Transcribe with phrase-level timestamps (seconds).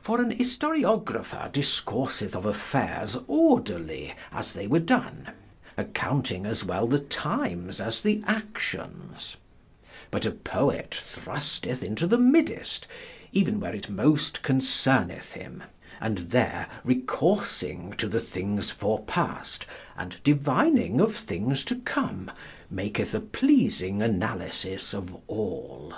[0.00, 5.32] For an historiographer discourseth of affayres orderly as they were donne,
[5.76, 9.36] accounting as well the times as the actions;
[10.12, 12.86] but a poet thrusteth into the middest,
[13.32, 15.64] even where it most concerneth him,
[16.00, 22.30] and there recoursing to the thinges forepaste, and divining of thinges to come,
[22.70, 25.92] maketh a pleasing analysis of all.